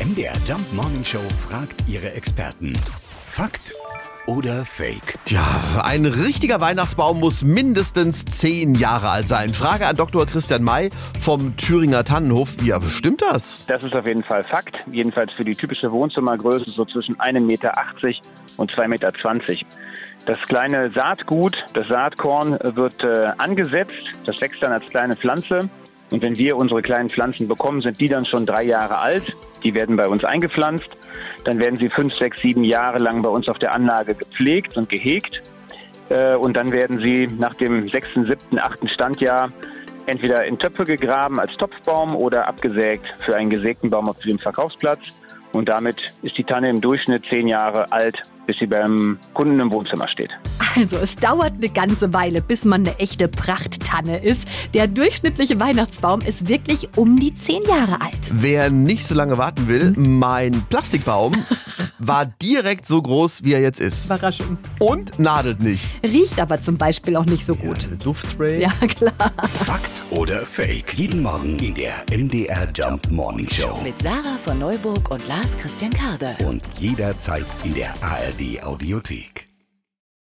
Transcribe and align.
MDR 0.00 0.32
Jump 0.46 0.72
Morning 0.74 1.04
Show 1.04 1.18
fragt 1.48 1.88
ihre 1.88 2.12
Experten. 2.12 2.72
Fakt 3.28 3.74
oder 4.26 4.64
Fake? 4.64 5.18
Ja, 5.26 5.60
ein 5.82 6.06
richtiger 6.06 6.60
Weihnachtsbaum 6.60 7.18
muss 7.18 7.42
mindestens 7.42 8.24
zehn 8.24 8.76
Jahre 8.76 9.08
alt 9.08 9.26
sein. 9.26 9.52
Frage 9.54 9.88
an 9.88 9.96
Dr. 9.96 10.24
Christian 10.24 10.62
May 10.62 10.90
vom 11.18 11.56
Thüringer 11.56 12.04
Tannenhof. 12.04 12.62
Ja, 12.62 12.80
stimmt 12.80 13.22
das? 13.22 13.66
Das 13.66 13.82
ist 13.82 13.92
auf 13.92 14.06
jeden 14.06 14.22
Fall 14.22 14.44
Fakt. 14.44 14.86
Jedenfalls 14.92 15.32
für 15.32 15.44
die 15.44 15.56
typische 15.56 15.90
Wohnzimmergröße 15.90 16.70
so 16.70 16.84
zwischen 16.84 17.16
1,80 17.16 17.40
Meter 17.40 17.72
und 18.56 18.72
2,20 18.72 18.86
Meter. 18.86 19.12
Das 20.26 20.38
kleine 20.42 20.92
Saatgut, 20.92 21.64
das 21.74 21.88
Saatkorn 21.88 22.56
wird 22.62 23.02
äh, 23.02 23.32
angesetzt. 23.38 23.94
Das 24.26 24.40
wächst 24.40 24.62
dann 24.62 24.70
als 24.70 24.88
kleine 24.88 25.16
Pflanze. 25.16 25.68
Und 26.10 26.22
wenn 26.22 26.36
wir 26.38 26.56
unsere 26.56 26.82
kleinen 26.82 27.08
Pflanzen 27.08 27.48
bekommen, 27.48 27.82
sind 27.82 28.00
die 28.00 28.08
dann 28.08 28.24
schon 28.24 28.46
drei 28.46 28.64
Jahre 28.64 28.98
alt. 28.98 29.36
Die 29.62 29.74
werden 29.74 29.96
bei 29.96 30.08
uns 30.08 30.24
eingepflanzt. 30.24 30.88
Dann 31.44 31.58
werden 31.58 31.76
sie 31.76 31.88
fünf, 31.88 32.14
sechs, 32.14 32.40
sieben 32.40 32.64
Jahre 32.64 32.98
lang 32.98 33.22
bei 33.22 33.28
uns 33.28 33.48
auf 33.48 33.58
der 33.58 33.74
Anlage 33.74 34.14
gepflegt 34.14 34.76
und 34.76 34.88
gehegt. 34.88 35.42
Äh, 36.08 36.34
und 36.36 36.56
dann 36.56 36.72
werden 36.72 37.00
sie 37.00 37.26
nach 37.26 37.54
dem 37.54 37.88
sechsten, 37.90 38.26
siebten, 38.26 38.58
achten 38.58 38.88
Standjahr 38.88 39.50
entweder 40.08 40.44
in 40.44 40.58
Töpfe 40.58 40.84
gegraben 40.84 41.38
als 41.38 41.52
Topfbaum 41.56 42.16
oder 42.16 42.48
abgesägt 42.48 43.14
für 43.24 43.36
einen 43.36 43.50
gesägten 43.50 43.90
Baum 43.90 44.08
auf 44.08 44.18
dem 44.18 44.38
Verkaufsplatz. 44.38 45.00
Und 45.52 45.68
damit 45.68 46.12
ist 46.22 46.36
die 46.36 46.44
Tanne 46.44 46.68
im 46.68 46.80
Durchschnitt 46.80 47.26
zehn 47.26 47.48
Jahre 47.48 47.90
alt, 47.90 48.16
bis 48.46 48.58
sie 48.58 48.66
beim 48.66 49.18
Kunden 49.32 49.58
im 49.60 49.72
Wohnzimmer 49.72 50.06
steht. 50.06 50.30
Also, 50.76 50.96
es 50.96 51.16
dauert 51.16 51.54
eine 51.54 51.70
ganze 51.70 52.12
Weile, 52.12 52.42
bis 52.42 52.64
man 52.64 52.86
eine 52.86 52.98
echte 52.98 53.28
Prachttanne 53.28 54.22
ist. 54.22 54.46
Der 54.74 54.86
durchschnittliche 54.86 55.58
Weihnachtsbaum 55.58 56.20
ist 56.20 56.48
wirklich 56.48 56.90
um 56.96 57.18
die 57.18 57.34
zehn 57.34 57.62
Jahre 57.64 58.00
alt. 58.00 58.18
Wer 58.30 58.70
nicht 58.70 59.06
so 59.06 59.14
lange 59.14 59.38
warten 59.38 59.68
will, 59.68 59.94
mein 59.96 60.62
Plastikbaum 60.68 61.32
war 61.98 62.26
direkt 62.26 62.86
so 62.86 63.00
groß, 63.00 63.44
wie 63.44 63.52
er 63.52 63.60
jetzt 63.60 63.80
ist. 63.80 64.06
Überraschung. 64.06 64.58
Und 64.78 65.18
nadelt 65.18 65.62
nicht. 65.62 65.84
Riecht 66.02 66.40
aber 66.40 66.60
zum 66.60 66.76
Beispiel 66.78 67.16
auch 67.16 67.24
nicht 67.26 67.46
so 67.46 67.54
gut. 67.54 67.82
Ja, 67.82 67.96
Duftspray. 67.96 68.60
Ja, 68.62 68.70
klar. 68.70 69.32
Fakt 69.64 70.02
oder 70.10 70.44
Fake? 70.44 70.94
Jeden 70.94 71.22
Morgen 71.22 71.58
in 71.58 71.74
der 71.74 72.04
MDR 72.10 72.68
Jump 72.74 73.10
Morning 73.10 73.48
Show. 73.48 73.78
Mit 73.82 74.00
Sarah 74.00 74.38
von 74.44 74.58
Neuburg 74.58 75.10
und 75.10 75.26
Lars 75.28 75.56
Christian 75.58 75.92
Karde. 75.92 76.36
Und 76.44 76.62
jederzeit 76.78 77.46
in 77.64 77.74
der 77.74 77.94
ARD 78.02 78.62
Audiothek. 78.62 79.47